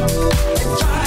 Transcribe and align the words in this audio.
Try 0.00 0.99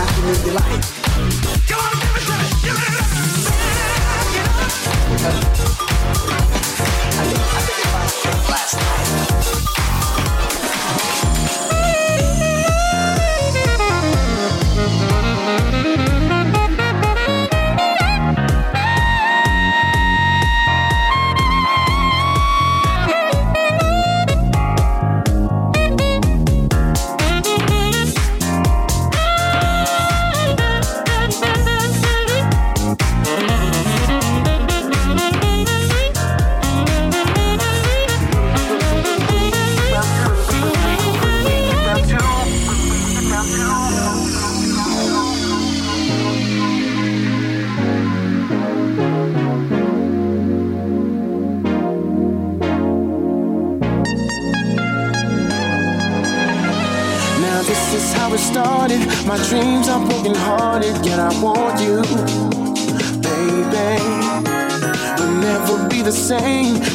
I 0.00 0.06
Come 1.66 1.80
on, 1.80 1.98
give 1.98 2.14
it 2.14 2.26
to 2.26 2.34
me, 2.38 2.48
give 2.62 2.78
it 5.26 5.54
to. 5.54 5.57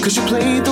Cause 0.03 0.17
you 0.17 0.23
played 0.23 0.62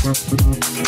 Thank 0.00 0.87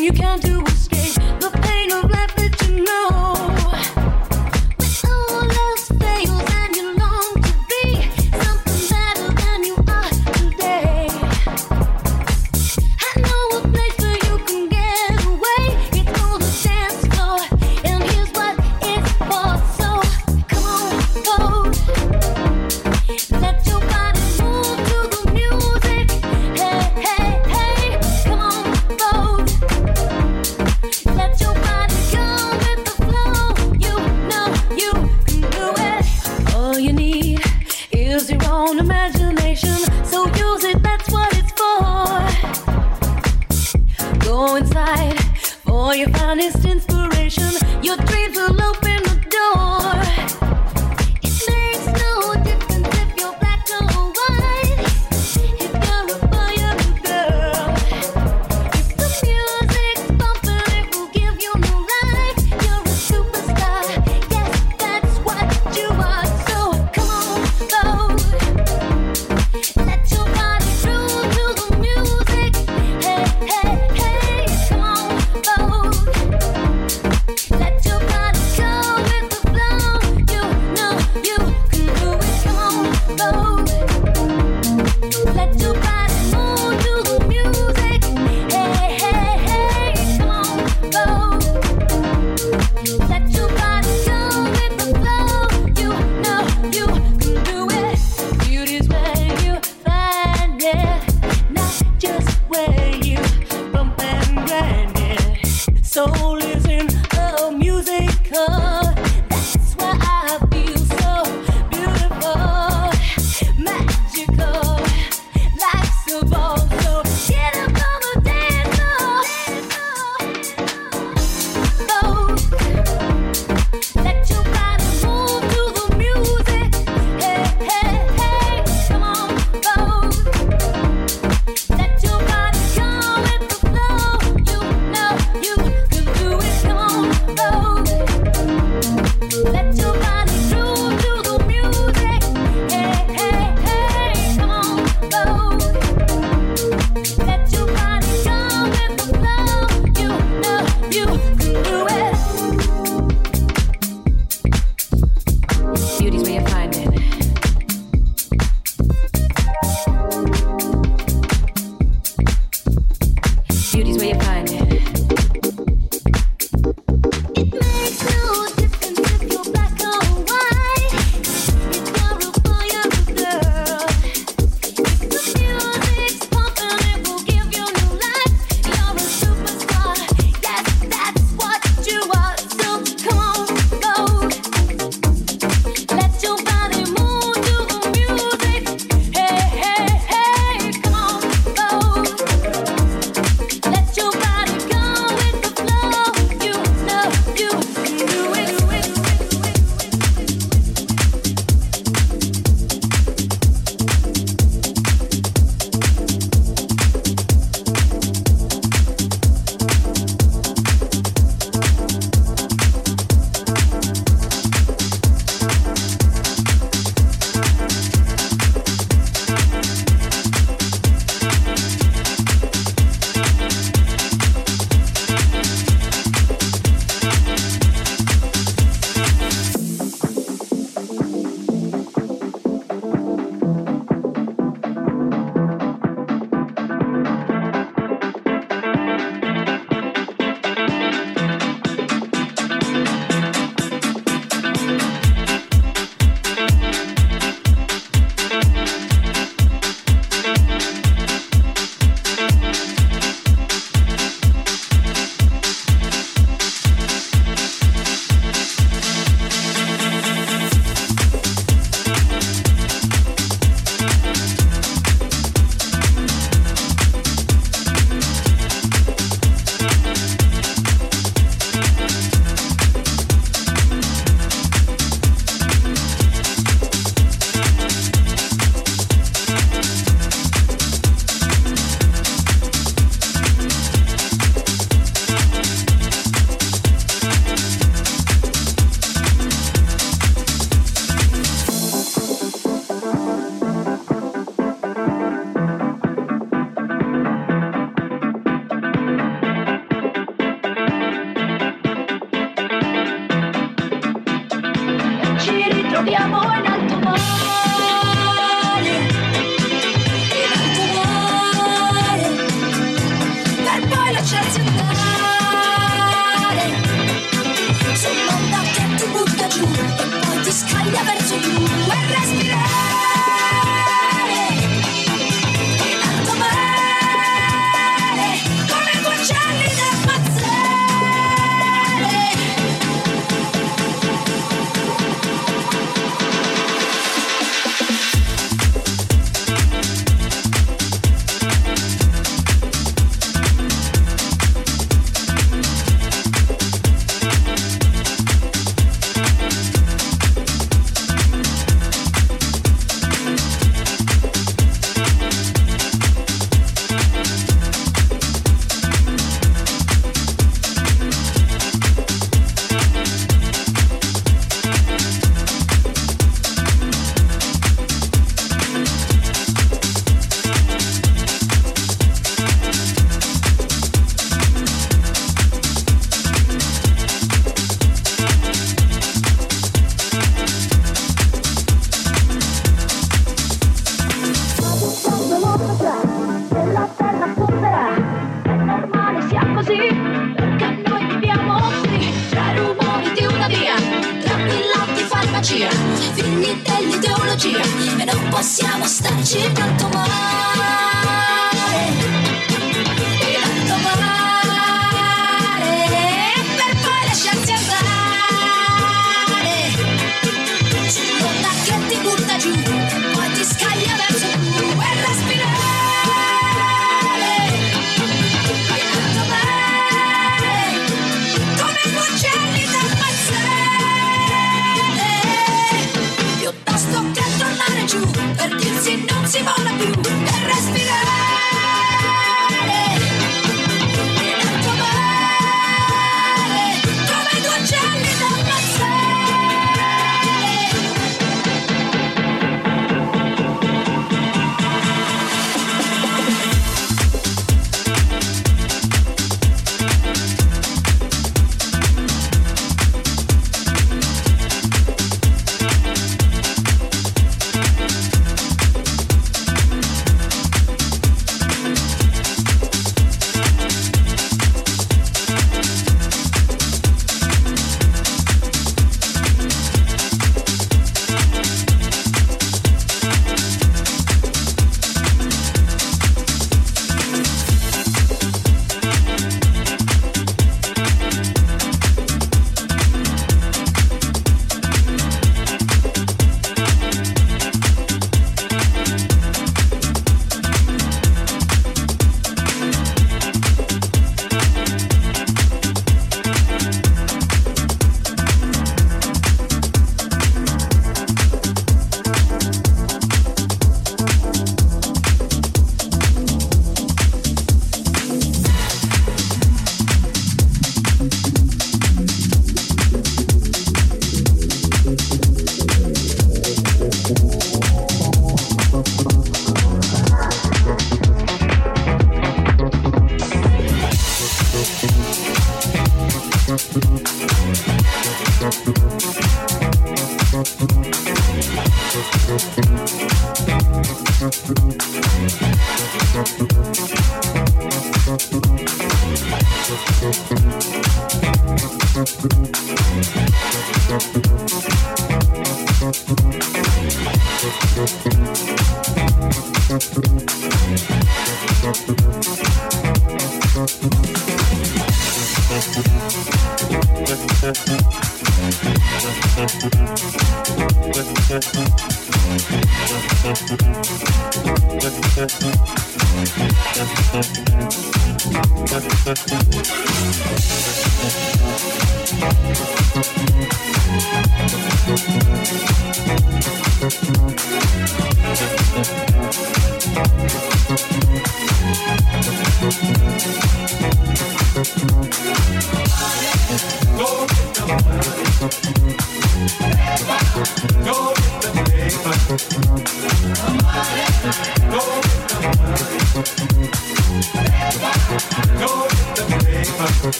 you 0.00 0.12
can't 0.12 0.40
do 0.40 0.69